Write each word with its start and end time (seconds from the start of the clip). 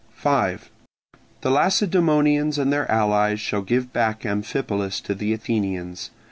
5. 0.15 0.71
The 1.41 1.51
Lacedaemonians 1.51 2.57
and 2.57 2.73
their 2.73 2.89
allies 2.91 3.39
shall 3.39 3.61
give 3.61 3.93
back 3.93 4.25
Amphipolis 4.25 4.99
to 5.01 5.13
the 5.13 5.31
Athenians. 5.31 6.09